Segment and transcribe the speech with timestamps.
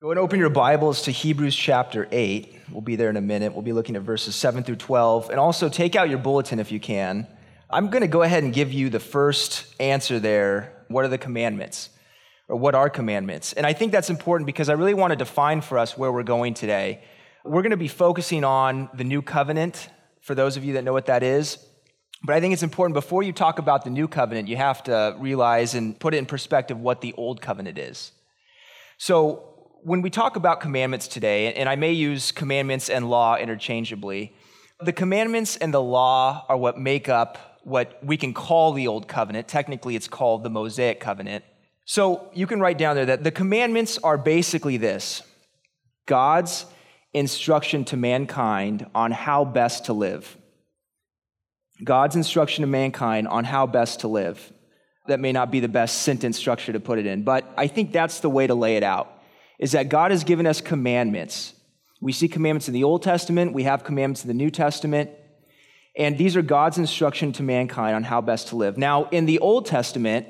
[0.00, 2.56] Go and open your Bibles to Hebrews chapter 8.
[2.70, 3.52] We'll be there in a minute.
[3.52, 5.30] We'll be looking at verses 7 through 12.
[5.30, 7.26] And also take out your bulletin if you can.
[7.68, 10.84] I'm going to go ahead and give you the first answer there.
[10.86, 11.90] What are the commandments?
[12.46, 13.54] Or what are commandments?
[13.54, 16.22] And I think that's important because I really want to define for us where we're
[16.22, 17.02] going today.
[17.44, 19.88] We're going to be focusing on the new covenant,
[20.20, 21.58] for those of you that know what that is.
[22.22, 25.16] But I think it's important before you talk about the new covenant, you have to
[25.18, 28.12] realize and put it in perspective what the old covenant is.
[28.96, 34.34] So, when we talk about commandments today, and I may use commandments and law interchangeably,
[34.80, 39.08] the commandments and the law are what make up what we can call the Old
[39.08, 39.48] Covenant.
[39.48, 41.44] Technically, it's called the Mosaic Covenant.
[41.84, 45.22] So you can write down there that the commandments are basically this
[46.06, 46.66] God's
[47.12, 50.36] instruction to mankind on how best to live.
[51.82, 54.52] God's instruction to mankind on how best to live.
[55.06, 57.92] That may not be the best sentence structure to put it in, but I think
[57.92, 59.17] that's the way to lay it out
[59.58, 61.54] is that God has given us commandments.
[62.00, 65.10] We see commandments in the Old Testament, we have commandments in the New Testament,
[65.96, 68.78] and these are God's instruction to mankind on how best to live.
[68.78, 70.26] Now, in the Old Testament,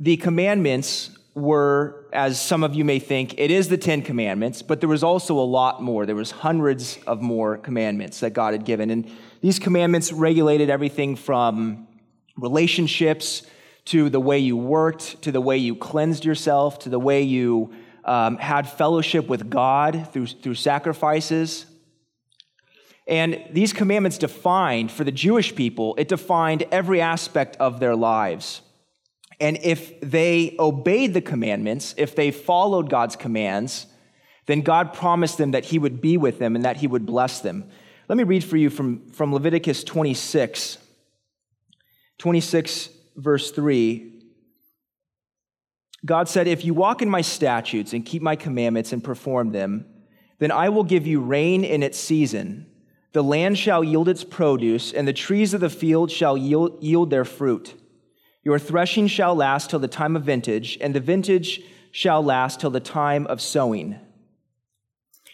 [0.00, 4.80] the commandments were, as some of you may think, it is the Ten Commandments, but
[4.80, 6.06] there was also a lot more.
[6.06, 8.90] There was hundreds of more commandments that God had given.
[8.90, 9.08] And
[9.40, 11.86] these commandments regulated everything from
[12.36, 13.46] relationships
[13.86, 17.72] to the way you worked, to the way you cleansed yourself, to the way you
[18.08, 21.66] um, had fellowship with God through, through sacrifices.
[23.06, 28.62] And these commandments defined, for the Jewish people, it defined every aspect of their lives.
[29.40, 33.86] And if they obeyed the commandments, if they followed God's commands,
[34.46, 37.40] then God promised them that He would be with them and that He would bless
[37.40, 37.70] them.
[38.08, 40.78] Let me read for you from, from Leviticus 26,
[42.16, 44.07] 26, verse 3.
[46.04, 49.86] God said, If you walk in my statutes and keep my commandments and perform them,
[50.38, 52.66] then I will give you rain in its season.
[53.12, 57.10] The land shall yield its produce, and the trees of the field shall yield, yield
[57.10, 57.74] their fruit.
[58.44, 61.60] Your threshing shall last till the time of vintage, and the vintage
[61.90, 63.98] shall last till the time of sowing.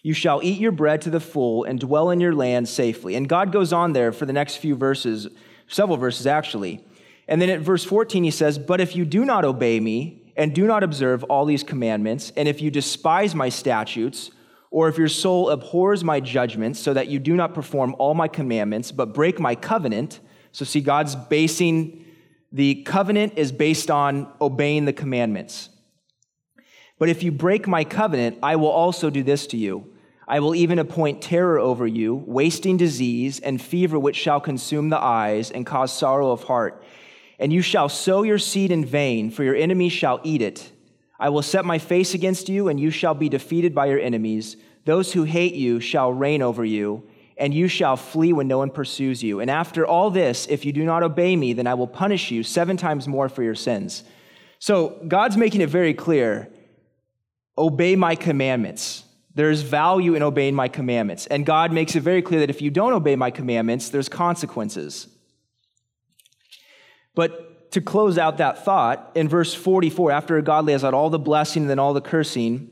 [0.03, 3.15] You shall eat your bread to the full and dwell in your land safely.
[3.15, 5.29] And God goes on there for the next few verses,
[5.67, 6.85] several verses actually.
[7.27, 10.55] And then at verse 14, he says, But if you do not obey me, and
[10.55, 14.31] do not observe all these commandments, and if you despise my statutes,
[14.71, 18.27] or if your soul abhors my judgments, so that you do not perform all my
[18.27, 20.21] commandments, but break my covenant,
[20.53, 22.05] so see, God's basing
[22.55, 25.71] the covenant is based on obeying the commandments.
[27.01, 29.93] But if you break my covenant, I will also do this to you.
[30.29, 35.01] I will even appoint terror over you, wasting disease and fever which shall consume the
[35.01, 36.85] eyes and cause sorrow of heart
[37.39, 40.71] and you shall sow your seed in vain, for your enemies shall eat it.
[41.19, 44.57] I will set my face against you, and you shall be defeated by your enemies.
[44.85, 48.71] Those who hate you shall reign over you, and you shall flee when no one
[48.71, 49.41] pursues you.
[49.41, 52.43] And after all this, if you do not obey me, then I will punish you
[52.43, 54.05] seven times more for your sins.
[54.59, 56.49] So God's making it very clear
[57.57, 59.05] obey my commandments.
[59.35, 61.27] There's value in obeying my commandments.
[61.27, 65.09] And God makes it very clear that if you don't obey my commandments, there's consequences.
[67.15, 71.19] But to close out that thought, in verse 44, after God lays out all the
[71.19, 72.71] blessing and then all the cursing,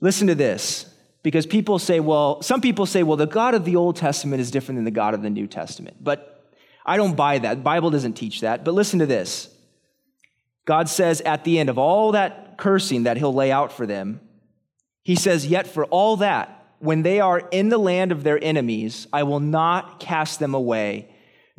[0.00, 0.86] listen to this.
[1.22, 4.50] Because people say, well, some people say, well, the God of the Old Testament is
[4.50, 5.98] different than the God of the New Testament.
[6.02, 6.50] But
[6.84, 7.54] I don't buy that.
[7.54, 8.64] The Bible doesn't teach that.
[8.64, 9.54] But listen to this.
[10.64, 14.20] God says at the end of all that cursing that he'll lay out for them,
[15.02, 19.06] he says, Yet for all that, when they are in the land of their enemies,
[19.12, 21.08] I will not cast them away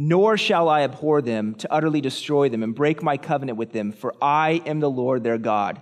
[0.03, 3.91] nor shall I abhor them to utterly destroy them and break my covenant with them,
[3.91, 5.79] for I am the Lord their God.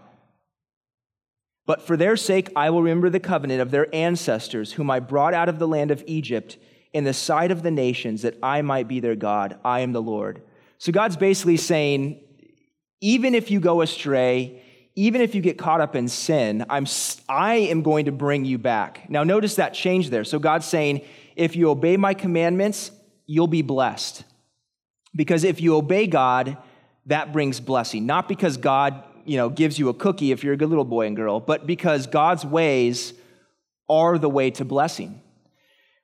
[1.65, 5.33] But for their sake I will remember the covenant of their ancestors, whom I brought
[5.33, 6.57] out of the land of Egypt
[6.91, 9.57] in the sight of the nations, that I might be their God.
[9.63, 10.41] I am the Lord.
[10.79, 12.19] So God's basically saying,
[12.99, 14.61] even if you go astray,
[14.97, 16.87] even if you get caught up in sin, I'm,
[17.29, 19.09] I am going to bring you back.
[19.09, 20.25] Now, notice that change there.
[20.25, 21.05] So God's saying,
[21.37, 22.91] if you obey my commandments,
[23.29, 24.23] you'll be blessed.
[25.15, 26.57] Because if you obey God,
[27.05, 28.07] that brings blessing.
[28.07, 31.05] Not because God, you know, gives you a cookie if you're a good little boy
[31.05, 33.13] and girl, but because God's ways
[33.87, 35.21] are the way to blessing.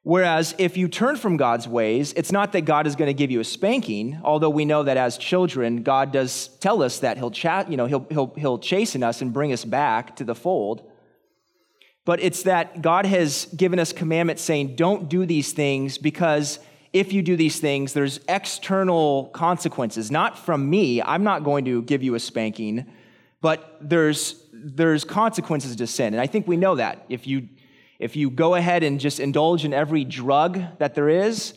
[0.04, 3.32] Whereas if you turn from God's ways, it's not that God is going to give
[3.32, 7.32] you a spanking, although we know that as children, God does tell us that he'll
[7.32, 10.88] chat, you know, he'll, he'll, he'll chasten us and bring us back to the fold.
[12.06, 16.60] But it's that God has given us commandments saying, don't do these things because
[16.96, 21.02] if you do these things, there's external consequences, not from me.
[21.02, 22.86] I'm not going to give you a spanking,
[23.42, 26.14] but there's there's consequences to sin.
[26.14, 27.06] And I think we know that.
[27.10, 27.50] If you,
[28.00, 31.54] if you go ahead and just indulge in every drug that there is,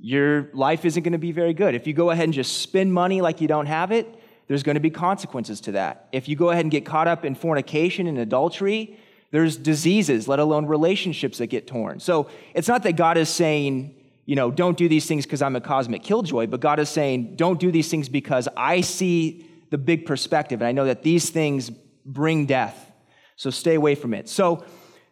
[0.00, 1.74] your life isn't going to be very good.
[1.74, 4.08] If you go ahead and just spend money like you don't have it,
[4.46, 6.08] there's going to be consequences to that.
[6.12, 8.98] If you go ahead and get caught up in fornication and adultery,
[9.32, 12.00] there's diseases, let alone relationships that get torn.
[12.00, 13.94] So it's not that God is saying,
[14.28, 17.36] you know, don't do these things because I'm a cosmic killjoy, but God is saying,
[17.36, 21.30] don't do these things because I see the big perspective and I know that these
[21.30, 21.70] things
[22.04, 22.92] bring death.
[23.36, 24.28] So stay away from it.
[24.28, 24.66] So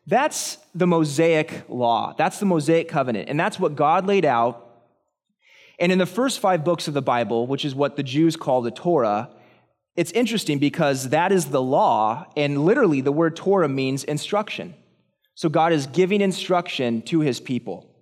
[0.06, 2.14] that's the Mosaic law.
[2.18, 3.30] That's the Mosaic covenant.
[3.30, 4.84] And that's what God laid out.
[5.78, 8.60] And in the first five books of the Bible, which is what the Jews call
[8.60, 9.30] the Torah,
[9.94, 14.74] it's interesting because that is the law, and literally the word Torah means instruction.
[15.34, 17.95] So God is giving instruction to his people.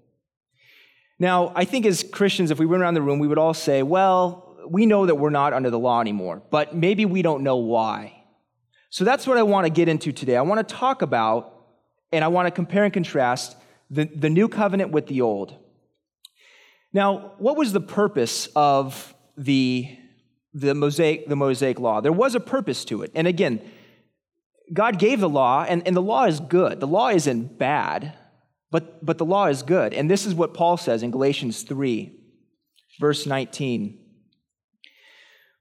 [1.19, 3.83] Now, I think as Christians, if we went around the room, we would all say,
[3.83, 7.57] well, we know that we're not under the law anymore, but maybe we don't know
[7.57, 8.25] why.
[8.91, 10.37] So that's what I want to get into today.
[10.37, 11.67] I want to talk about,
[12.13, 13.57] and I want to compare and contrast
[13.91, 15.55] the, the new covenant with the old.
[16.93, 19.99] Now, what was the purpose of the
[20.55, 22.01] the Mosaic, the Mosaic law.
[22.01, 23.11] There was a purpose to it.
[23.15, 23.61] And again,
[24.73, 26.81] God gave the law, and, and the law is good.
[26.81, 28.17] The law isn't bad,
[28.75, 29.94] but, but the law is good.
[29.94, 32.12] And this is what Paul says in Galatians 3,
[32.99, 33.97] verse 19.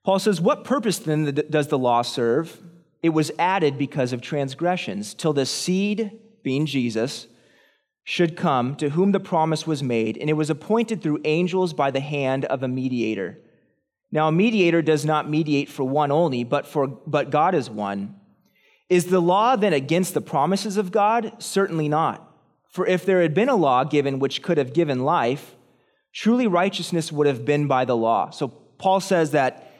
[0.04, 2.60] Paul says, What purpose then does the law serve?
[3.04, 7.28] It was added because of transgressions, till the seed, being Jesus,
[8.04, 11.92] should come, to whom the promise was made, and it was appointed through angels by
[11.92, 13.38] the hand of a mediator.
[14.12, 18.16] Now, a mediator does not mediate for one only, but, for, but God is one.
[18.90, 21.34] Is the law then against the promises of God?
[21.38, 22.32] Certainly not.
[22.74, 25.56] For if there had been a law given which could have given life,
[26.12, 28.32] truly righteousness would have been by the law.
[28.32, 29.72] So Paul says that,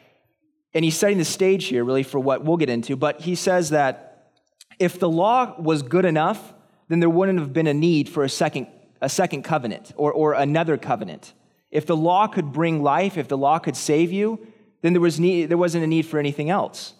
[0.72, 3.70] and he's setting the stage here really for what we'll get into, but he says
[3.70, 4.30] that
[4.78, 6.54] if the law was good enough,
[6.88, 8.68] then there wouldn't have been a need for a second,
[9.00, 11.34] a second covenant or, or another covenant.
[11.72, 14.46] If the law could bring life, if the law could save you,
[14.82, 16.94] then there, was need, there wasn't a need for anything else.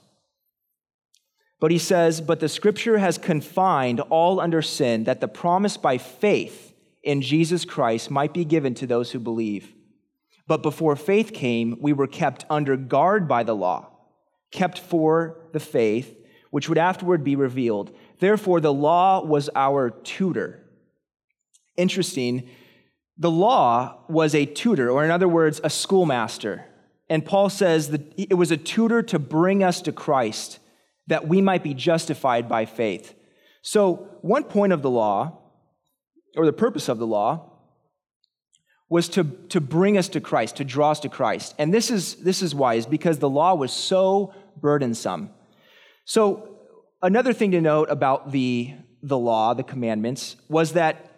[1.65, 5.97] But he says, But the scripture has confined all under sin, that the promise by
[5.97, 9.73] faith in Jesus Christ might be given to those who believe.
[10.47, 13.89] But before faith came, we were kept under guard by the law,
[14.51, 16.15] kept for the faith,
[16.51, 17.97] which would afterward be revealed.
[18.19, 20.63] Therefore, the law was our tutor.
[21.79, 22.47] Interesting
[23.17, 26.67] the law was a tutor, or in other words, a schoolmaster.
[27.09, 30.59] And Paul says that it was a tutor to bring us to Christ,
[31.07, 33.15] that we might be justified by faith.
[33.63, 35.39] So, one point of the law,
[36.37, 37.51] or the purpose of the law,
[38.89, 41.55] was to, to bring us to Christ, to draw us to Christ.
[41.59, 45.31] And this is, this is why, is because the law was so burdensome.
[46.05, 46.59] So,
[47.03, 51.11] another thing to note about the, the law, the commandments, was that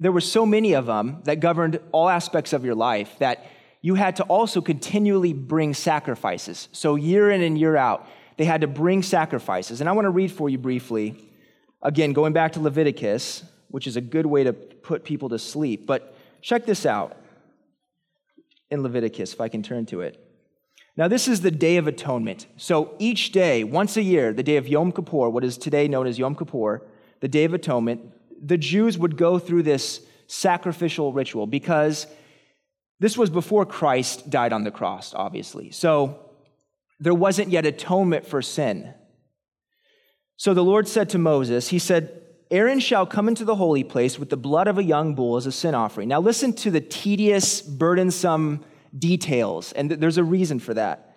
[0.00, 3.46] there were so many of them that governed all aspects of your life that
[3.80, 6.68] you had to also continually bring sacrifices.
[6.72, 9.80] So, year in and year out, they had to bring sacrifices.
[9.80, 11.28] And I want to read for you briefly,
[11.82, 15.86] again, going back to Leviticus, which is a good way to put people to sleep.
[15.86, 17.16] But check this out
[18.70, 20.20] in Leviticus, if I can turn to it.
[20.96, 22.46] Now, this is the Day of Atonement.
[22.56, 26.06] So, each day, once a year, the day of Yom Kippur, what is today known
[26.06, 26.82] as Yom Kippur,
[27.20, 28.00] the Day of Atonement,
[28.40, 32.06] the Jews would go through this sacrificial ritual because
[33.00, 35.70] this was before Christ died on the cross, obviously.
[35.70, 36.23] So
[37.00, 38.94] there wasn't yet atonement for sin.
[40.36, 42.20] So the Lord said to Moses, He said,
[42.50, 45.46] Aaron shall come into the holy place with the blood of a young bull as
[45.46, 46.08] a sin offering.
[46.08, 48.64] Now listen to the tedious, burdensome
[48.96, 51.16] details, and there's a reason for that.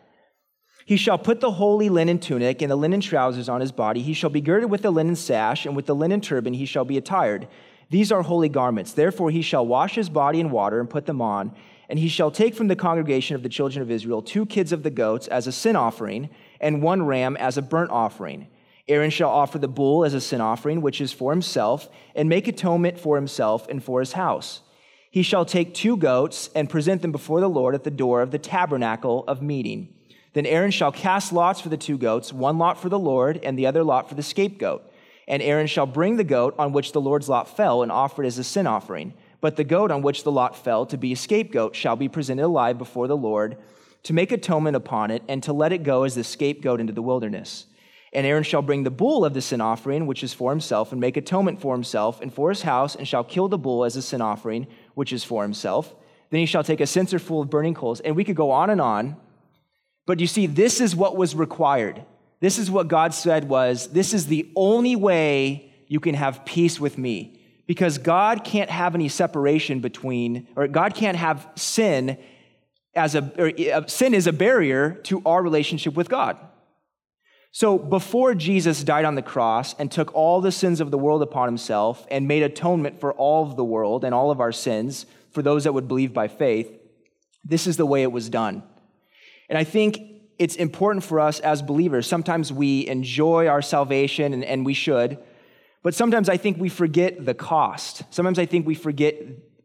[0.86, 4.02] He shall put the holy linen tunic and the linen trousers on his body.
[4.02, 6.86] He shall be girded with the linen sash, and with the linen turban he shall
[6.86, 7.48] be attired.
[7.90, 8.94] These are holy garments.
[8.94, 11.54] Therefore he shall wash his body in water and put them on.
[11.90, 14.84] And he shall take from the congregation of the children of Israel two kids of
[14.84, 16.30] the goats as a sin offering,
[16.60, 18.48] and one ram as a burnt offering.
[18.88, 22.48] Aaron shall offer the bull as a sin offering, which is for himself, and make
[22.48, 24.62] atonement for himself and for his house.
[25.12, 28.32] He shall take two goats and present them before the Lord at the door of
[28.32, 29.94] the tabernacle of meeting.
[30.34, 33.58] Then Aaron shall cast lots for the two goats, one lot for the Lord, and
[33.58, 34.84] the other lot for the scapegoat.
[35.28, 38.28] And Aaron shall bring the goat on which the Lord's lot fell and offer it
[38.28, 39.14] as a sin offering.
[39.42, 42.46] But the goat on which the lot fell to be a scapegoat shall be presented
[42.46, 43.58] alive before the Lord
[44.04, 47.02] to make atonement upon it and to let it go as the scapegoat into the
[47.02, 47.66] wilderness.
[48.14, 51.02] And Aaron shall bring the bull of the sin offering, which is for himself, and
[51.02, 54.02] make atonement for himself and for his house, and shall kill the bull as a
[54.02, 54.66] sin offering,
[54.96, 55.94] which is for himself.
[56.30, 58.00] Then he shall take a censer full of burning coals.
[58.00, 59.18] And we could go on and on
[60.08, 62.04] but you see, this is what was required.
[62.40, 66.80] This is what God said was, this is the only way you can have peace
[66.80, 67.37] with me.
[67.68, 72.18] Because God can't have any separation between, or God can't have sin
[72.96, 76.38] as a, or, uh, sin is a barrier to our relationship with God.
[77.52, 81.22] So before Jesus died on the cross and took all the sins of the world
[81.22, 85.06] upon himself and made atonement for all of the world and all of our sins
[85.32, 86.72] for those that would believe by faith,
[87.44, 88.64] this is the way it was done.
[89.50, 90.00] And I think
[90.38, 92.06] it's important for us as believers.
[92.06, 95.18] Sometimes we enjoy our salvation, and, and we should,
[95.84, 98.04] but sometimes I think we forget the cost.
[98.10, 99.16] Sometimes I think we forget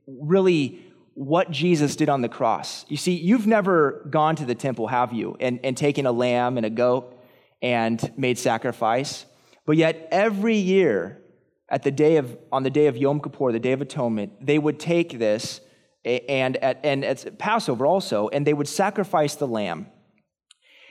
[0.07, 0.81] really
[1.15, 2.85] what Jesus did on the cross.
[2.89, 6.57] You see, you've never gone to the temple, have you, and, and taken a lamb
[6.57, 7.19] and a goat
[7.61, 9.27] and made sacrifice.
[9.67, 11.19] But yet, every year,
[11.69, 14.59] at the day of, on the day of Yom Kippur, the Day of Atonement, they
[14.59, 15.61] would take this
[16.05, 19.87] and at, and at Passover also, and they would sacrifice the lamb.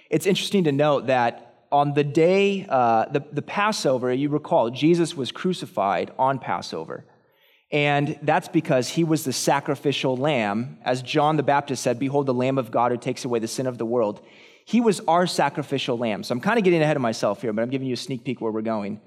[0.10, 5.16] It's interesting to note that on the day, uh, the, the Passover, you recall, Jesus
[5.16, 7.06] was crucified on Passover.
[7.72, 10.80] And that's because he was the sacrificial lamb.
[10.84, 13.66] As John the Baptist said, Behold, the Lamb of God who takes away the sin
[13.66, 14.22] of the world.
[14.66, 16.24] He was our sacrificial lamb.
[16.24, 18.26] So I'm kind of getting ahead of myself here, but I'm giving you a sneak
[18.26, 19.00] peek where we're going.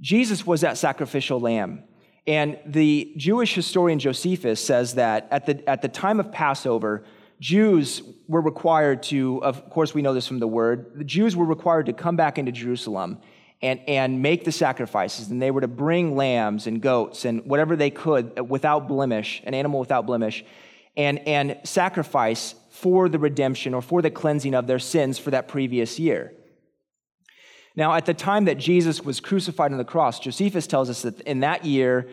[0.00, 1.84] Jesus was that sacrificial lamb.
[2.26, 7.04] And the Jewish historian Josephus says that at the, at the time of Passover,
[7.42, 11.44] Jews were required to, of course, we know this from the word, the Jews were
[11.44, 13.18] required to come back into Jerusalem
[13.60, 15.28] and, and make the sacrifices.
[15.28, 19.54] And they were to bring lambs and goats and whatever they could without blemish, an
[19.54, 20.44] animal without blemish,
[20.96, 25.48] and, and sacrifice for the redemption or for the cleansing of their sins for that
[25.48, 26.32] previous year.
[27.74, 31.20] Now, at the time that Jesus was crucified on the cross, Josephus tells us that
[31.22, 32.08] in that year,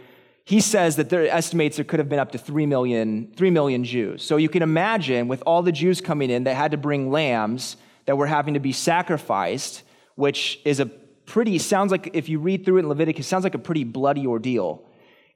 [0.49, 3.83] he says that there estimates there could have been up to 3 million, 3 million
[3.83, 4.23] Jews.
[4.23, 7.77] So you can imagine with all the Jews coming in that had to bring lambs
[8.05, 9.83] that were having to be sacrificed,
[10.15, 13.53] which is a pretty, sounds like, if you read through it in Leviticus, sounds like
[13.53, 14.83] a pretty bloody ordeal.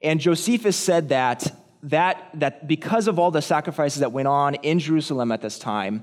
[0.02, 1.46] And Josephus said that,
[1.84, 6.02] that, that because of all the sacrifices that went on in Jerusalem at this time,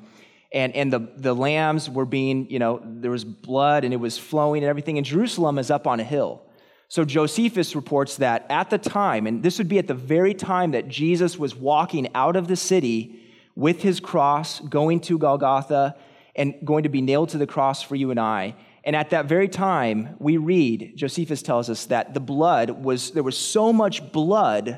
[0.53, 4.17] and, and the, the lambs were being, you know, there was blood and it was
[4.17, 4.97] flowing and everything.
[4.97, 6.43] And Jerusalem is up on a hill.
[6.91, 10.71] So Josephus reports that at the time, and this would be at the very time
[10.71, 13.17] that Jesus was walking out of the city
[13.55, 15.95] with his cross, going to Golgotha,
[16.35, 18.55] and going to be nailed to the cross for you and I.
[18.83, 23.23] And at that very time, we read, Josephus tells us that the blood was, there
[23.23, 24.77] was so much blood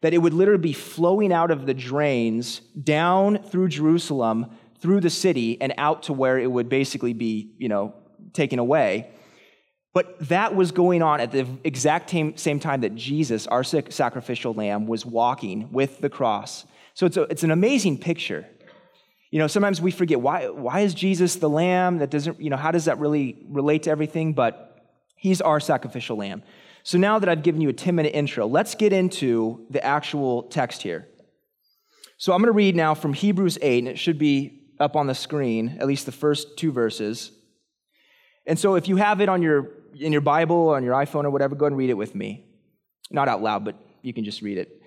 [0.00, 4.50] that it would literally be flowing out of the drains down through Jerusalem
[4.80, 7.94] through the city and out to where it would basically be, you know,
[8.32, 9.12] taken away.
[9.94, 14.86] But that was going on at the exact same time that Jesus, our sacrificial lamb,
[14.86, 16.64] was walking with the cross.
[16.94, 18.46] So it's, a, it's an amazing picture.
[19.30, 21.98] You know, sometimes we forget why, why is Jesus the lamb?
[21.98, 24.32] That doesn't, you know, how does that really relate to everything?
[24.32, 24.78] But
[25.16, 26.42] he's our sacrificial lamb.
[26.84, 30.44] So now that I've given you a 10 minute intro, let's get into the actual
[30.44, 31.08] text here.
[32.16, 35.06] So I'm going to read now from Hebrews 8, and it should be up on
[35.06, 37.32] the screen, at least the first two verses.
[38.46, 41.24] And so if you have it on your, in your Bible or on your iPhone
[41.24, 42.44] or whatever, go and read it with me.
[43.10, 44.82] Not out loud, but you can just read it.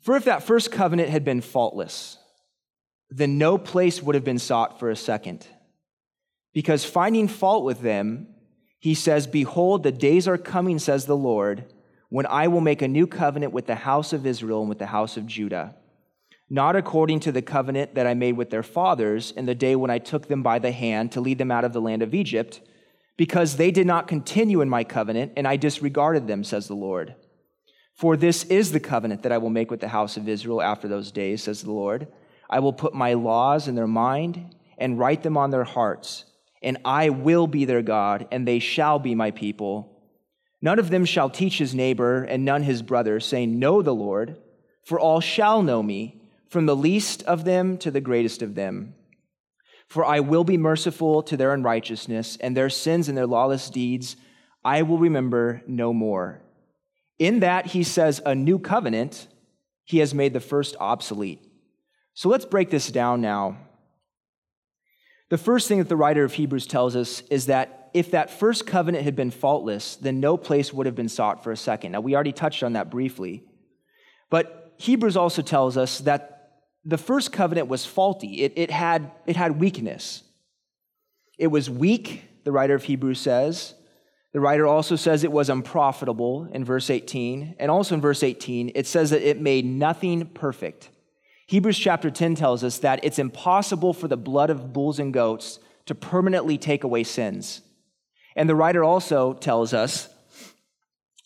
[0.00, 2.18] For if that first covenant had been faultless,
[3.10, 5.46] then no place would have been sought for a second.
[6.52, 8.28] Because finding fault with them,
[8.78, 11.64] he says, Behold, the days are coming, says the Lord,
[12.08, 14.86] when I will make a new covenant with the house of Israel and with the
[14.86, 15.76] house of Judah
[16.50, 19.90] not according to the covenant that I made with their fathers in the day when
[19.90, 22.60] I took them by the hand to lead them out of the land of Egypt,
[23.20, 27.14] because they did not continue in my covenant, and I disregarded them, says the Lord.
[27.94, 30.88] For this is the covenant that I will make with the house of Israel after
[30.88, 32.08] those days, says the Lord.
[32.48, 36.24] I will put my laws in their mind and write them on their hearts,
[36.62, 40.02] and I will be their God, and they shall be my people.
[40.62, 44.38] None of them shall teach his neighbor and none his brother, saying, Know the Lord,
[44.82, 48.94] for all shall know me from the least of them to the greatest of them.
[49.90, 54.16] For I will be merciful to their unrighteousness, and their sins and their lawless deeds
[54.64, 56.42] I will remember no more.
[57.18, 59.26] In that he says, a new covenant,
[59.84, 61.42] he has made the first obsolete.
[62.14, 63.56] So let's break this down now.
[65.28, 68.66] The first thing that the writer of Hebrews tells us is that if that first
[68.66, 71.92] covenant had been faultless, then no place would have been sought for a second.
[71.92, 73.42] Now, we already touched on that briefly.
[74.28, 76.39] But Hebrews also tells us that
[76.84, 78.42] the first covenant was faulty.
[78.42, 80.22] It, it, had, it had weakness.
[81.38, 83.74] It was weak, the writer of Hebrews says.
[84.32, 87.56] The writer also says it was unprofitable in verse 18.
[87.58, 90.88] And also in verse 18, it says that it made nothing perfect.
[91.48, 95.58] Hebrews chapter 10 tells us that it's impossible for the blood of bulls and goats
[95.86, 97.62] to permanently take away sins.
[98.36, 100.08] And the writer also tells us,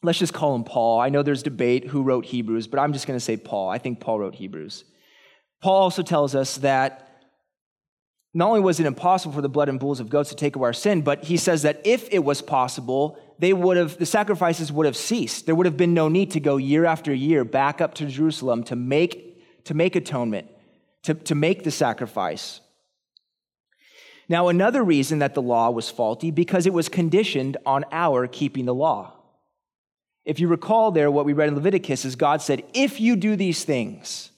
[0.02, 0.98] let's just call him Paul.
[0.98, 3.68] I know there's debate who wrote Hebrews, but I'm just going to say Paul.
[3.68, 4.84] I think Paul wrote Hebrews.
[5.64, 7.08] Paul also tells us that
[8.34, 10.66] not only was it impossible for the blood and bulls of goats to take away
[10.66, 14.70] our sin, but he says that if it was possible, they would have the sacrifices
[14.70, 15.46] would have ceased.
[15.46, 18.62] There would have been no need to go year after year back up to Jerusalem
[18.64, 20.48] to make to make atonement,
[21.04, 22.60] to, to make the sacrifice.
[24.28, 28.66] Now, another reason that the law was faulty because it was conditioned on our keeping
[28.66, 29.14] the law.
[30.26, 33.34] If you recall there, what we read in Leviticus is God said, If you do
[33.34, 34.30] these things,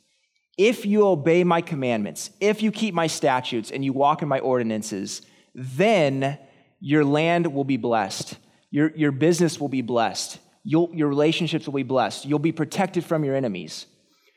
[0.57, 4.39] if you obey my commandments, if you keep my statutes and you walk in my
[4.39, 5.23] ordinances,
[5.55, 6.39] then
[6.81, 8.37] your land will be blessed.
[8.71, 10.39] Your, your business will be blessed.
[10.65, 12.25] You'll, your relationships will be blessed.
[12.25, 13.87] You'll be protected from your enemies.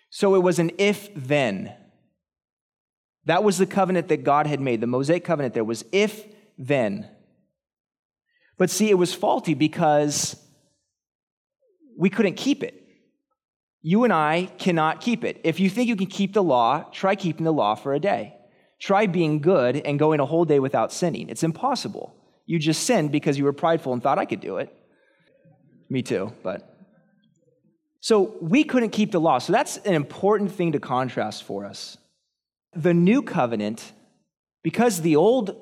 [0.09, 1.73] So it was an if then.
[3.25, 4.81] That was the covenant that God had made.
[4.81, 6.25] The Mosaic covenant there was if
[6.57, 7.07] then.
[8.57, 10.35] But see, it was faulty because
[11.97, 12.78] we couldn't keep it.
[13.81, 15.39] You and I cannot keep it.
[15.43, 18.35] If you think you can keep the law, try keeping the law for a day.
[18.79, 21.29] Try being good and going a whole day without sinning.
[21.29, 22.15] It's impossible.
[22.45, 24.75] You just sinned because you were prideful and thought I could do it.
[25.89, 26.75] Me too, but.
[28.01, 29.39] So we couldn't keep the law.
[29.39, 31.97] So that's an important thing to contrast for us.
[32.73, 33.91] The new covenant,
[34.63, 35.55] because the old,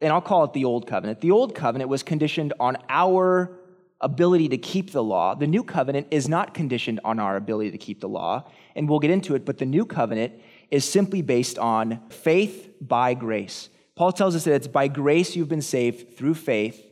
[0.00, 3.59] and I'll call it the old covenant, the old covenant was conditioned on our
[4.00, 5.34] ability to keep the law.
[5.34, 8.98] The new covenant is not conditioned on our ability to keep the law, and we'll
[8.98, 10.32] get into it, but the new covenant
[10.70, 13.68] is simply based on faith by grace.
[13.96, 16.82] Paul tells us that it's by grace you've been saved through faith,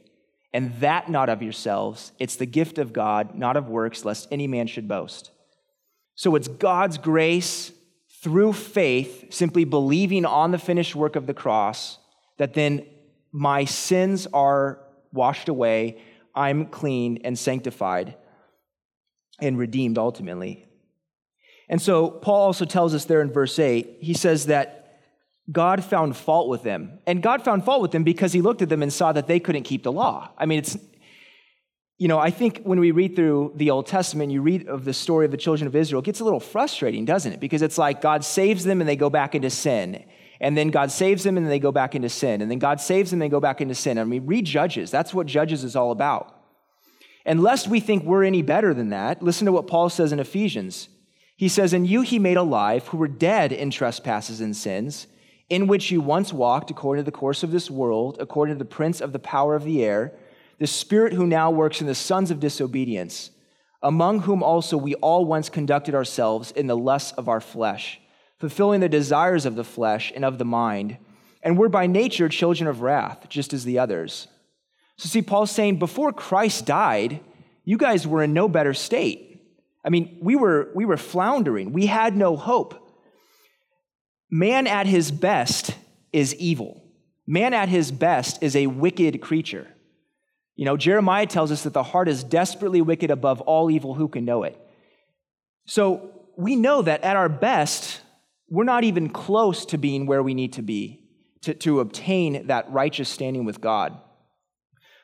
[0.53, 2.13] and that not of yourselves.
[2.19, 5.31] It's the gift of God, not of works, lest any man should boast.
[6.15, 7.73] So it's God's grace
[8.23, 11.99] through faith, simply believing on the finished work of the cross,
[12.37, 12.85] that then
[13.31, 14.81] my sins are
[15.13, 16.03] washed away
[16.35, 18.17] I'm clean and sanctified
[19.41, 20.67] and redeemed ultimately.
[21.69, 25.01] And so Paul also tells us there in verse 8, he says that
[25.51, 26.99] God found fault with them.
[27.07, 29.41] And God found fault with them because he looked at them and saw that they
[29.41, 30.31] couldn't keep the law.
[30.37, 30.77] I mean, it's,
[31.99, 34.93] you know, I think when we read through the Old Testament, you read of the
[34.93, 37.41] story of the children of Israel, it gets a little frustrating, doesn't it?
[37.41, 40.05] Because it's like God saves them and they go back into sin.
[40.41, 42.41] And then God saves them and they go back into sin.
[42.43, 43.99] And then God saves them and they go back into sin.
[43.99, 44.91] I mean, read Judges.
[44.91, 46.35] That's what Judges is all about.
[47.25, 50.21] And lest we think we're any better than that, listen to what Paul says in
[50.21, 50.89] Ephesians.
[51.37, 55.09] He says, And you he made alive who were dead in trespasses and sins,
[55.51, 58.65] in which you once walked according to the course of this world, according to the
[58.65, 60.13] prince of the power of the air,
[60.59, 63.31] the spirit who now works in the sons of disobedience,
[63.83, 68.01] among whom also we all once conducted ourselves in the lusts of our flesh
[68.39, 70.99] fulfilling the desires of the flesh and of the mind,
[71.43, 74.29] and we're by nature children of wrath, just as the others.
[74.97, 77.21] So, see, Paul's saying before Christ died,
[77.65, 79.41] you guys were in no better state.
[79.85, 82.85] I mean, we were, we were floundering, we had no hope.
[84.31, 85.75] Man at his best
[86.13, 86.83] is evil.
[87.27, 89.67] Man at his best is a wicked creature.
[90.57, 93.95] You know, Jeremiah tells us that the heart is desperately wicked above all evil.
[93.95, 94.61] Who can know it?
[95.67, 98.01] So we know that at our best,
[98.51, 101.05] we're not even close to being where we need to be
[101.43, 103.99] to, to obtain that righteous standing with God.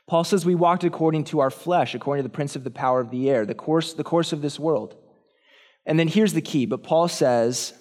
[0.06, 3.00] Paul says we walked according to our flesh, according to the prince of the power
[3.00, 4.96] of the air, the course, the course of this world.
[5.86, 7.72] And then here's the key, but Paul says,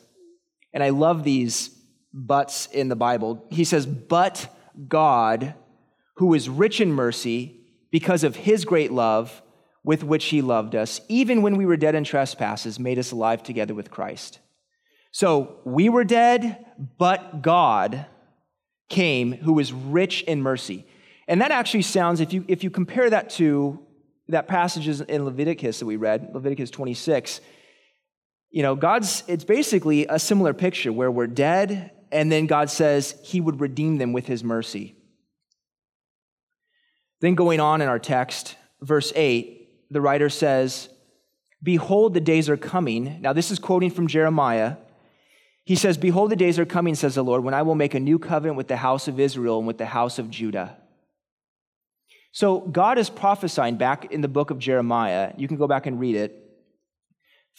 [0.73, 1.69] and I love these
[2.13, 3.45] buts in the Bible.
[3.49, 4.47] He says, But
[4.88, 5.56] God,
[6.15, 9.41] who is rich in mercy, because of his great love
[9.84, 13.43] with which he loved us, even when we were dead in trespasses, made us alive
[13.43, 14.39] together with Christ.
[15.13, 16.65] So we were dead,
[16.97, 18.08] but God
[18.89, 20.88] came who is rich in mercy.
[21.28, 23.80] And that actually sounds, if you, if you compare that to
[24.30, 27.41] that passages in Leviticus that we read, Leviticus 26,
[28.49, 33.15] you know, God's, it's basically a similar picture where we're dead, and then God says
[33.23, 34.95] he would redeem them with his mercy.
[37.21, 40.89] Then going on in our text, verse 8, the writer says,
[41.62, 43.21] Behold, the days are coming.
[43.21, 44.78] Now, this is quoting from Jeremiah
[45.65, 47.99] he says, Behold, the days are coming, says the Lord, when I will make a
[47.99, 50.78] new covenant with the house of Israel and with the house of Judah.
[52.32, 55.34] So God is prophesying back in the book of Jeremiah.
[55.38, 56.39] You can go back and read it.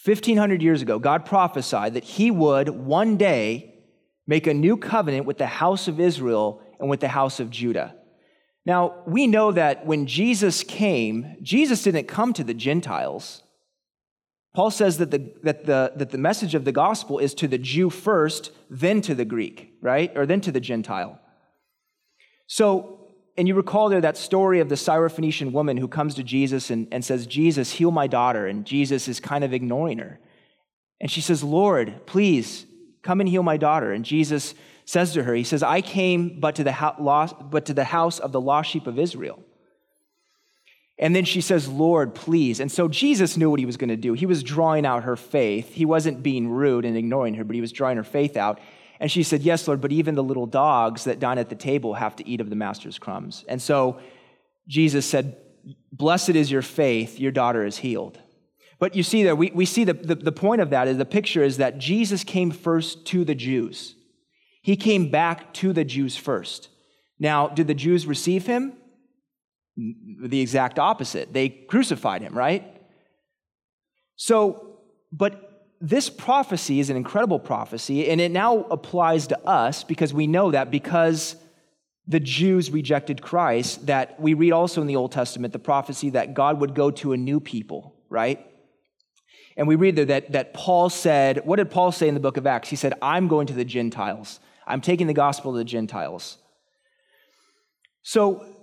[0.05, 3.75] 1500 years ago, God prophesied that he would one day
[4.27, 7.95] make a new covenant with the house of Israel and with the house of Judah.
[8.67, 13.43] Now, we know that when Jesus came, Jesus didn't come to the Gentiles.
[14.55, 17.59] Paul says that the, that, the, that the message of the gospel is to the
[17.59, 20.17] Jew first, then to the Greek, right?
[20.17, 21.21] Or then to the Gentile.
[22.47, 23.05] So
[23.37, 26.87] and you recall there that story of the Syrophoenician woman who comes to Jesus and,
[26.93, 28.47] and says, Jesus, heal my daughter.
[28.47, 30.21] And Jesus is kind of ignoring her.
[31.01, 32.65] And she says, Lord, please
[33.03, 33.93] come and heal my daughter.
[33.93, 37.75] And Jesus says to her, He says, I came but to the, ho- but to
[37.75, 39.43] the house of the lost sheep of Israel.
[40.99, 42.61] And then she says, Lord, please.
[42.61, 44.13] And so Jesus knew what he was going to do.
[44.13, 45.73] He was drawing out her faith.
[45.73, 48.61] He wasn't being rude and ignoring her, but he was drawing her faith out.
[49.01, 51.95] And she said, Yes, Lord, but even the little dogs that dine at the table
[51.95, 53.45] have to eat of the master's crumbs.
[53.49, 53.99] And so
[54.69, 55.37] Jesus said,
[55.93, 58.21] Blessed is your faith, your daughter is healed.
[58.79, 61.05] But you see there, we, we see the, the, the point of that is the
[61.05, 63.95] picture is that Jesus came first to the Jews.
[64.63, 66.69] He came back to the Jews first.
[67.19, 68.75] Now, did the Jews receive him?
[69.77, 71.33] The exact opposite.
[71.33, 72.65] They crucified him, right?
[74.17, 74.79] So,
[75.11, 80.27] but this prophecy is an incredible prophecy, and it now applies to us because we
[80.27, 81.37] know that because
[82.07, 86.35] the Jews rejected Christ, that we read also in the Old Testament the prophecy that
[86.35, 88.47] God would go to a new people, right?
[89.57, 92.37] And we read there that, that Paul said, what did Paul say in the book
[92.37, 92.69] of Acts?
[92.69, 94.41] He said, I'm going to the Gentiles.
[94.67, 96.39] I'm taking the gospel to the Gentiles.
[98.03, 98.54] So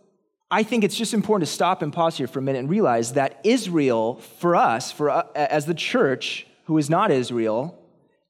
[0.54, 3.14] I think it's just important to stop and pause here for a minute and realize
[3.14, 7.80] that Israel, for us, for uh, as the church, who is not Israel,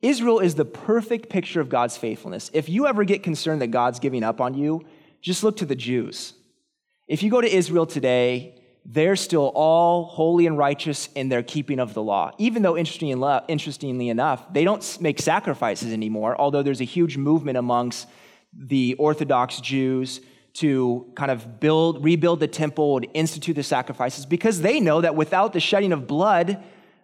[0.03, 2.51] Israel is the perfect picture of God's faithfulness.
[2.53, 4.85] If you ever get concerned that God's giving up on you,
[5.19, 6.33] just look to the Jews.
[7.07, 11.79] If you go to Israel today, they're still all holy and righteous in their keeping
[11.79, 12.31] of the law.
[12.37, 18.07] Even though, interestingly enough, they don't make sacrifices anymore, although there's a huge movement amongst
[18.53, 20.21] the Orthodox Jews
[20.53, 25.15] to kind of build, rebuild the temple and institute the sacrifices because they know that
[25.15, 26.61] without the shedding of blood,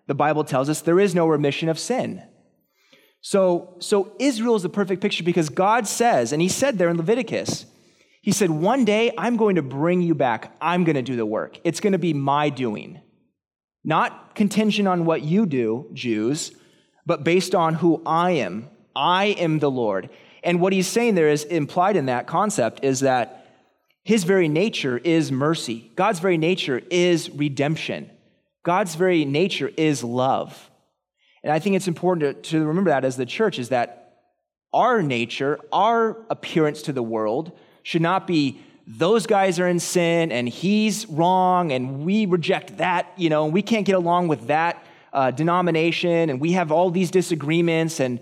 [0.08, 2.24] the Bible tells us there is no remission of sin.
[3.22, 6.98] So, so Israel is the perfect picture because God says, and He said there in
[6.98, 7.66] Leviticus,
[8.22, 10.56] He said, One day I'm going to bring you back.
[10.62, 11.60] I'm going to do the work.
[11.64, 13.02] It's going to be my doing.
[13.84, 16.52] Not contingent on what you do, Jews,
[17.06, 18.70] but based on who I am.
[18.96, 20.10] I am the Lord.
[20.48, 23.46] And what He's saying there is implied in that concept is that
[24.06, 28.10] His very nature is mercy, God's very nature is redemption.
[28.64, 30.70] God's very nature is love.
[31.42, 34.20] And I think it's important to, to remember that as the church is that
[34.74, 40.34] our nature, our appearance to the world should not be those guys are in sin
[40.34, 44.48] and he's wrong and we reject that, you know, and we can't get along with
[44.48, 48.20] that uh, denomination and we have all these disagreements and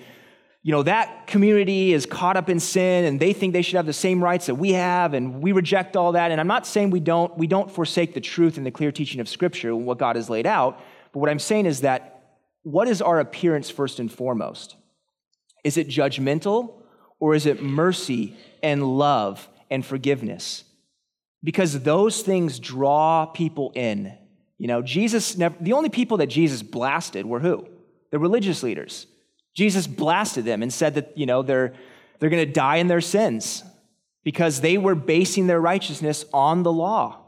[0.65, 3.85] you know, that community is caught up in sin and they think they should have
[3.85, 6.31] the same rights that we have and we reject all that.
[6.31, 9.21] And I'm not saying we don't, we don't forsake the truth and the clear teaching
[9.21, 10.81] of Scripture and what God has laid out.
[11.11, 14.75] But what I'm saying is that what is our appearance first and foremost?
[15.63, 16.73] Is it judgmental
[17.19, 20.63] or is it mercy and love and forgiveness?
[21.43, 24.17] Because those things draw people in.
[24.57, 27.67] You know, Jesus never, the only people that Jesus blasted were who?
[28.09, 29.05] The religious leaders.
[29.55, 31.73] Jesus blasted them and said that, you know, they're,
[32.19, 33.63] they're going to die in their sins
[34.23, 37.21] because they were basing their righteousness on the law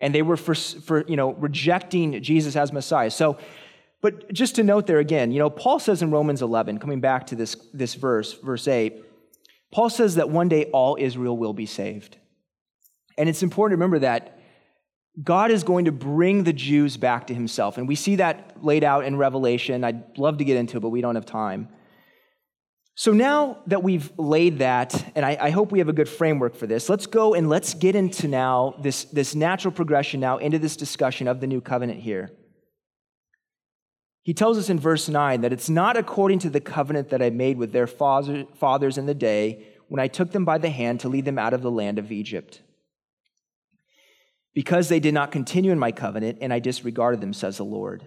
[0.00, 3.10] and they were for, for you know, rejecting Jesus as Messiah.
[3.10, 3.38] So,
[4.00, 7.26] but just to note there again, you know, Paul says in Romans 11, coming back
[7.28, 9.02] to this, this verse, verse 8,
[9.72, 12.18] Paul says that one day all Israel will be saved.
[13.16, 14.38] And it's important to remember that
[15.22, 17.78] God is going to bring the Jews back to himself.
[17.78, 19.84] And we see that laid out in Revelation.
[19.84, 21.68] I'd love to get into it, but we don't have time.
[22.96, 26.54] So now that we've laid that, and I, I, hope we have a good framework
[26.54, 30.60] for this, let's go and let's get into now this, this natural progression now into
[30.60, 32.30] this discussion of the new covenant here.
[34.22, 37.30] He tells us in verse 9 that it's not according to the covenant that I
[37.30, 41.08] made with their fathers in the day when I took them by the hand to
[41.08, 42.62] lead them out of the land of Egypt
[44.54, 48.04] because they did not continue in my covenant and I disregarded them, says the Lord.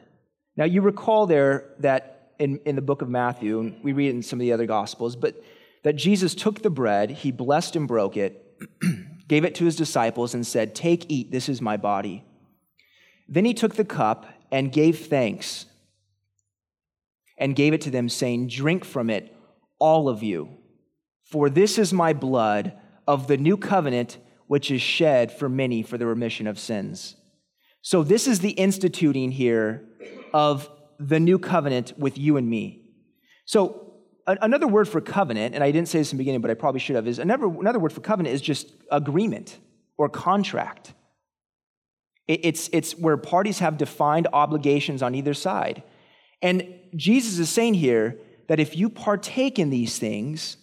[0.55, 4.15] Now, you recall there that in, in the book of Matthew, and we read it
[4.15, 5.43] in some of the other gospels, but
[5.83, 8.43] that Jesus took the bread, he blessed and broke it,
[9.27, 12.23] gave it to his disciples, and said, Take, eat, this is my body.
[13.27, 15.65] Then he took the cup and gave thanks
[17.38, 19.36] and gave it to them, saying, Drink from it,
[19.79, 20.49] all of you,
[21.23, 22.73] for this is my blood
[23.07, 27.15] of the new covenant which is shed for many for the remission of sins.
[27.81, 29.88] So, this is the instituting here
[30.33, 32.89] of the new covenant with you and me.
[33.45, 33.93] So,
[34.25, 36.79] another word for covenant, and I didn't say this in the beginning, but I probably
[36.79, 39.57] should have, is another, another word for covenant is just agreement
[39.97, 40.93] or contract.
[42.27, 45.81] It's, it's where parties have defined obligations on either side.
[46.41, 50.57] And Jesus is saying here that if you partake in these things,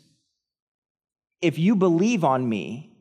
[1.41, 2.94] if you believe on me,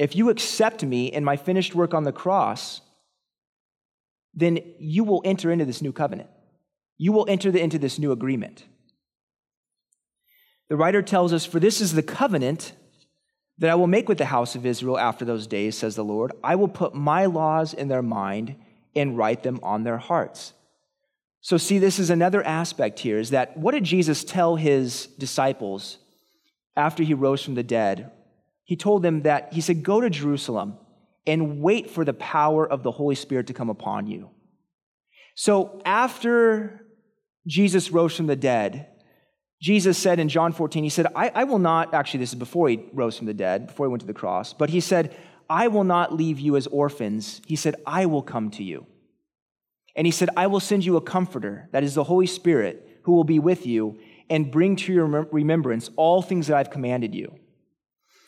[0.00, 2.80] if you accept me and my finished work on the cross,
[4.32, 6.30] then you will enter into this new covenant.
[6.96, 8.64] You will enter into this new agreement.
[10.70, 12.72] The writer tells us, For this is the covenant
[13.58, 16.32] that I will make with the house of Israel after those days, says the Lord.
[16.42, 18.56] I will put my laws in their mind
[18.96, 20.54] and write them on their hearts.
[21.42, 25.98] So, see, this is another aspect here is that what did Jesus tell his disciples
[26.74, 28.10] after he rose from the dead?
[28.70, 30.78] He told them that, he said, Go to Jerusalem
[31.26, 34.30] and wait for the power of the Holy Spirit to come upon you.
[35.34, 36.86] So, after
[37.48, 38.86] Jesus rose from the dead,
[39.60, 42.68] Jesus said in John 14, He said, I, I will not, actually, this is before
[42.68, 45.16] he rose from the dead, before he went to the cross, but He said,
[45.48, 47.42] I will not leave you as orphans.
[47.48, 48.86] He said, I will come to you.
[49.96, 53.14] And he said, I will send you a comforter, that is the Holy Spirit, who
[53.14, 57.34] will be with you and bring to your remembrance all things that I've commanded you.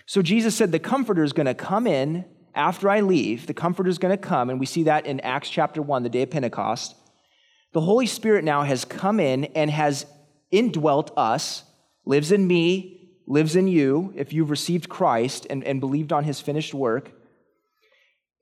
[0.07, 3.47] So Jesus said, The comforter is going to come in after I leave.
[3.47, 6.09] The comforter is going to come, and we see that in Acts chapter 1, the
[6.09, 6.95] day of Pentecost.
[7.73, 10.05] The Holy Spirit now has come in and has
[10.51, 11.65] indwelt us,
[12.05, 16.41] lives in me, lives in you, if you've received Christ and, and believed on his
[16.41, 17.13] finished work.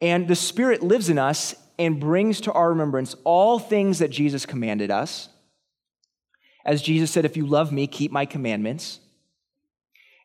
[0.00, 4.46] And the Spirit lives in us and brings to our remembrance all things that Jesus
[4.46, 5.28] commanded us.
[6.64, 9.00] As Jesus said, If you love me, keep my commandments.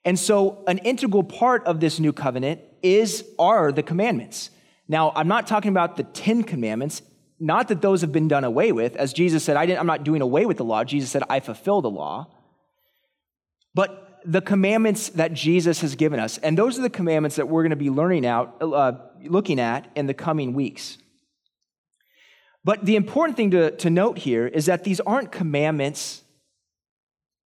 [0.05, 4.51] And so, an integral part of this new covenant is are the commandments.
[4.87, 7.01] Now, I'm not talking about the 10 commandments,
[7.39, 8.95] not that those have been done away with.
[8.95, 10.83] As Jesus said, I am not doing away with the law.
[10.83, 12.27] Jesus said, I fulfill the law.
[13.73, 17.63] But the commandments that Jesus has given us, and those are the commandments that we're
[17.63, 20.99] going to be learning out, uh, looking at in the coming weeks.
[22.63, 26.23] But the important thing to, to note here is that these aren't commandments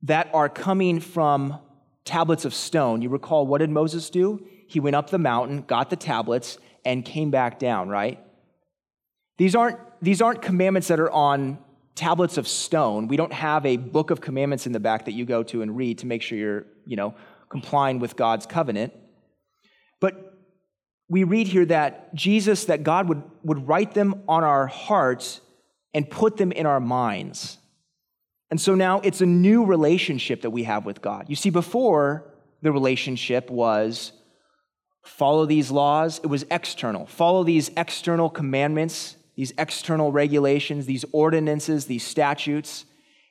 [0.01, 1.59] that are coming from
[2.05, 3.01] tablets of stone.
[3.01, 4.45] You recall what did Moses do?
[4.67, 8.19] He went up the mountain, got the tablets, and came back down, right?
[9.37, 11.59] These aren't, these aren't commandments that are on
[11.95, 13.07] tablets of stone.
[13.07, 15.75] We don't have a book of commandments in the back that you go to and
[15.75, 17.13] read to make sure you're, you know,
[17.49, 18.93] complying with God's covenant.
[19.99, 20.33] But
[21.09, 25.41] we read here that Jesus, that God would, would write them on our hearts
[25.93, 27.58] and put them in our minds.
[28.51, 31.25] And so now it's a new relationship that we have with God.
[31.27, 32.25] You see, before
[32.61, 34.11] the relationship was
[35.03, 37.05] follow these laws, it was external.
[37.05, 42.85] Follow these external commandments, these external regulations, these ordinances, these statutes,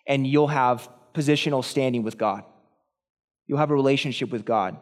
[0.06, 2.44] and you'll have positional standing with God.
[3.46, 4.78] You'll have a relationship with God.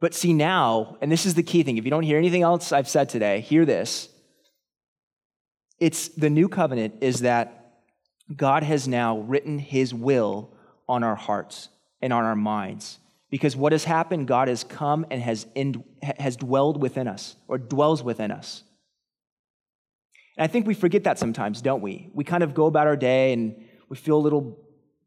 [0.00, 2.72] But see now, and this is the key thing, if you don't hear anything else
[2.72, 4.08] I've said today, hear this.
[5.78, 7.61] It's the new covenant is that
[8.34, 10.54] God has now written his will
[10.88, 11.68] on our hearts
[12.00, 12.98] and on our minds.
[13.30, 17.56] Because what has happened, God has come and has, in, has dwelled within us, or
[17.56, 18.62] dwells within us.
[20.36, 22.10] And I think we forget that sometimes, don't we?
[22.12, 24.58] We kind of go about our day and we feel a little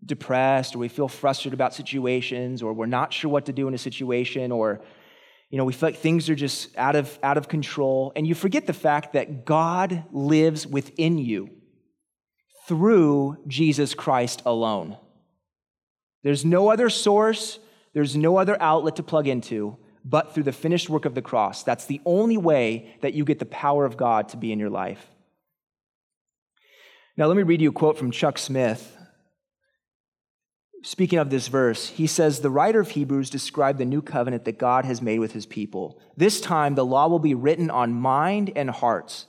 [0.06, 3.74] depressed or we feel frustrated about situations or we're not sure what to do in
[3.74, 4.82] a situation or
[5.50, 8.36] you know we feel like things are just out of out of control and you
[8.36, 11.50] forget the fact that God lives within you
[12.68, 14.98] through Jesus Christ alone.
[16.24, 17.60] There's no other source,
[17.94, 21.64] there's no other outlet to plug into but through the finished work of the cross.
[21.64, 24.70] That's the only way that you get the power of God to be in your
[24.70, 25.04] life.
[27.18, 28.96] Now, let me read you a quote from Chuck Smith
[30.86, 34.60] speaking of this verse, he says, The writer of Hebrews described the new covenant that
[34.60, 36.00] God has made with his people.
[36.16, 39.26] This time, the law will be written on mind and hearts.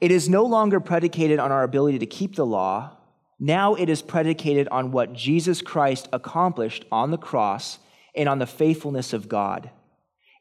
[0.00, 2.96] It is no longer predicated on our ability to keep the law.
[3.38, 7.78] Now it is predicated on what Jesus Christ accomplished on the cross
[8.14, 9.70] and on the faithfulness of God.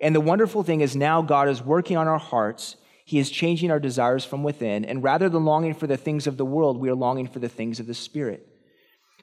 [0.02, 2.76] And the wonderful thing is now God is working on our hearts.
[3.06, 4.84] He is changing our desires from within.
[4.84, 7.50] And rather than longing for the things of the world, we are longing for the
[7.50, 8.48] things of the Spirit.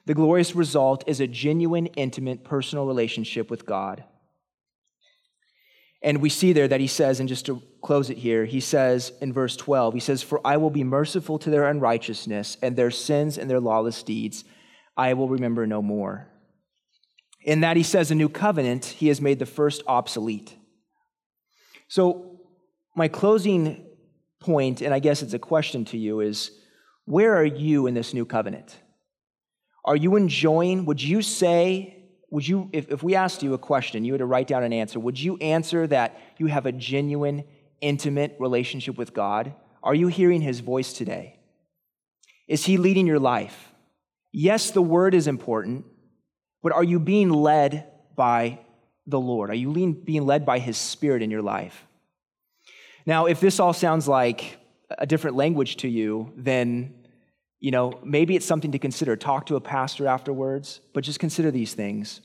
[0.05, 4.03] The glorious result is a genuine, intimate, personal relationship with God.
[6.01, 9.11] And we see there that he says, in just to close it here, he says
[9.21, 12.89] in verse 12, he says, For I will be merciful to their unrighteousness, and their
[12.89, 14.43] sins and their lawless deeds
[14.95, 16.27] I will remember no more.
[17.41, 20.55] In that he says, a new covenant, he has made the first obsolete.
[21.87, 22.39] So,
[22.95, 23.85] my closing
[24.39, 26.51] point, and I guess it's a question to you, is
[27.05, 28.77] where are you in this new covenant?
[29.83, 30.85] Are you enjoying?
[30.85, 34.25] Would you say, would you, if, if we asked you a question, you had to
[34.25, 37.43] write down an answer, would you answer that you have a genuine,
[37.83, 39.53] intimate relationship with God?
[39.83, 41.39] Are you hearing his voice today?
[42.47, 43.71] Is he leading your life?
[44.31, 45.85] Yes, the word is important,
[46.63, 48.59] but are you being led by
[49.05, 49.49] the Lord?
[49.49, 51.85] Are you being led by His Spirit in your life?
[53.05, 54.57] Now, if this all sounds like
[54.97, 56.95] a different language to you, then
[57.59, 59.15] you know maybe it's something to consider.
[59.15, 62.21] Talk to a pastor afterwards, but just consider these things.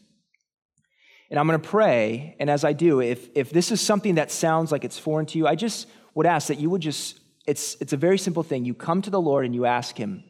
[1.30, 4.30] And I'm going to pray, and as I do, if if this is something that
[4.30, 7.20] sounds like it's foreign to you, I just would ask that you would just.
[7.46, 8.64] It's it's a very simple thing.
[8.64, 10.24] You come to the Lord and you ask Him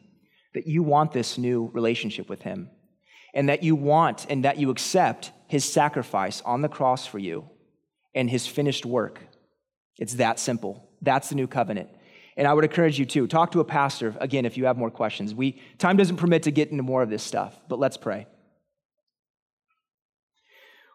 [0.53, 2.69] that you want this new relationship with Him,
[3.33, 7.49] and that you want and that you accept His sacrifice on the cross for you
[8.13, 9.21] and His finished work.
[9.97, 10.89] It's that simple.
[11.01, 11.89] That's the new covenant.
[12.35, 14.91] And I would encourage you to talk to a pastor again if you have more
[14.91, 15.33] questions.
[15.33, 18.27] We time doesn't permit to get into more of this stuff, but let's pray.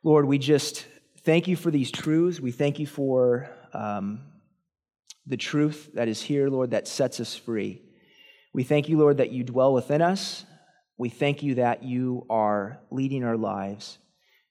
[0.04, 0.86] Lord, we just
[1.22, 2.38] thank you for these truths.
[2.38, 4.20] We thank you for um,
[5.26, 7.80] the truth that is here, Lord, that sets us free.
[8.52, 10.44] We thank you, Lord, that you dwell within us.
[10.98, 13.96] We thank you that you are leading our lives.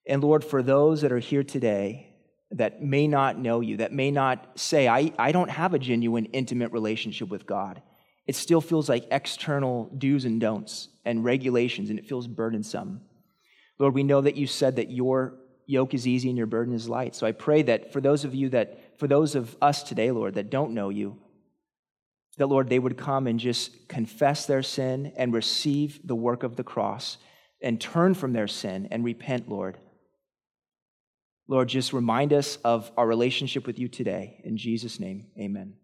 [0.08, 2.16] And Lord, for those that are here today
[2.50, 6.26] that may not know you, that may not say, I, I don't have a genuine,
[6.26, 7.80] intimate relationship with God,
[8.26, 13.02] it still feels like external do's and don'ts and regulations, and it feels burdensome.
[13.78, 15.36] Lord, we know that you said that your
[15.66, 17.16] yoke is easy and your burden is light.
[17.16, 20.36] So I pray that for those of you that, for those of us today, Lord,
[20.36, 21.18] that don't know you,
[22.38, 26.56] that, Lord, they would come and just confess their sin and receive the work of
[26.56, 27.18] the cross
[27.62, 29.78] and turn from their sin and repent, Lord.
[31.48, 34.42] Lord, just remind us of our relationship with you today.
[34.44, 35.76] In Jesus' name, amen.